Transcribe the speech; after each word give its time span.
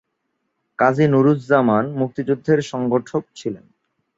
কাজী 0.79 1.05
নুরুজ্জামান 1.07 1.85
মুক্তিযুদ্ধের 1.99 2.59
সংগঠক 2.71 3.23
ছিলেন। 3.35 3.65